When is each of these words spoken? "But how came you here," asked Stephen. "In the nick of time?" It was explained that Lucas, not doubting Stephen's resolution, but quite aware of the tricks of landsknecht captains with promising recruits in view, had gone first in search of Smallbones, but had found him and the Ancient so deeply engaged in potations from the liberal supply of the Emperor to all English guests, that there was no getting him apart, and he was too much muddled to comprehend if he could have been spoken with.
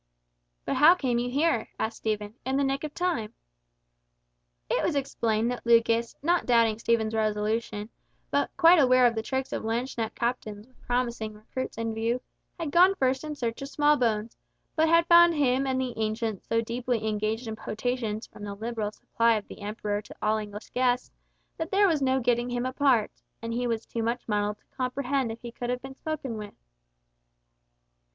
"But 0.65 0.77
how 0.77 0.95
came 0.95 1.19
you 1.19 1.29
here," 1.29 1.67
asked 1.77 1.97
Stephen. 1.97 2.33
"In 2.43 2.57
the 2.57 2.63
nick 2.63 2.83
of 2.83 2.91
time?" 2.95 3.35
It 4.67 4.83
was 4.83 4.95
explained 4.95 5.51
that 5.51 5.63
Lucas, 5.63 6.15
not 6.23 6.47
doubting 6.47 6.79
Stephen's 6.79 7.13
resolution, 7.13 7.87
but 8.31 8.49
quite 8.57 8.79
aware 8.79 9.05
of 9.05 9.13
the 9.13 9.21
tricks 9.21 9.53
of 9.53 9.61
landsknecht 9.61 10.15
captains 10.15 10.65
with 10.65 10.81
promising 10.81 11.35
recruits 11.35 11.77
in 11.77 11.93
view, 11.93 12.19
had 12.59 12.71
gone 12.71 12.95
first 12.95 13.23
in 13.23 13.35
search 13.35 13.61
of 13.61 13.69
Smallbones, 13.69 14.35
but 14.75 14.89
had 14.89 15.05
found 15.05 15.35
him 15.35 15.67
and 15.67 15.79
the 15.79 15.93
Ancient 15.95 16.43
so 16.43 16.61
deeply 16.61 17.07
engaged 17.07 17.45
in 17.47 17.55
potations 17.55 18.25
from 18.27 18.43
the 18.43 18.55
liberal 18.55 18.91
supply 18.91 19.33
of 19.35 19.47
the 19.47 19.61
Emperor 19.61 20.01
to 20.01 20.15
all 20.19 20.37
English 20.37 20.71
guests, 20.71 21.11
that 21.57 21.69
there 21.69 21.87
was 21.87 22.01
no 22.01 22.19
getting 22.19 22.49
him 22.49 22.65
apart, 22.65 23.11
and 23.39 23.53
he 23.53 23.67
was 23.67 23.85
too 23.85 24.01
much 24.01 24.27
muddled 24.27 24.57
to 24.57 24.65
comprehend 24.75 25.31
if 25.31 25.41
he 25.41 25.51
could 25.51 25.69
have 25.69 25.83
been 25.83 25.93
spoken 25.93 26.37
with. 26.37 26.55